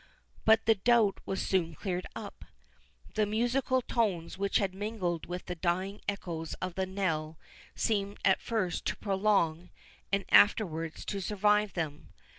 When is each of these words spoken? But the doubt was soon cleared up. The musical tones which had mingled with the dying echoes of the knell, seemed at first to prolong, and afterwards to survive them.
But 0.45 0.65
the 0.65 0.73
doubt 0.73 1.19
was 1.27 1.43
soon 1.43 1.75
cleared 1.75 2.07
up. 2.15 2.43
The 3.13 3.27
musical 3.27 3.83
tones 3.83 4.35
which 4.35 4.57
had 4.57 4.73
mingled 4.73 5.27
with 5.27 5.45
the 5.45 5.53
dying 5.53 6.01
echoes 6.09 6.55
of 6.55 6.73
the 6.73 6.87
knell, 6.87 7.37
seemed 7.75 8.17
at 8.25 8.41
first 8.41 8.85
to 8.85 8.97
prolong, 8.97 9.69
and 10.11 10.25
afterwards 10.31 11.05
to 11.05 11.21
survive 11.21 11.73
them. 11.73 12.09